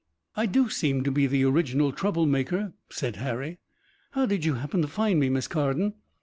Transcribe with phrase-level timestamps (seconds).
[0.35, 3.59] "I do seem to be the original trouble maker," said Harry.
[4.13, 5.93] "How did you happen to find me, Miss Carden?"